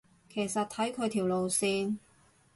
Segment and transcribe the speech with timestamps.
[0.29, 1.99] 其實睇佢條路線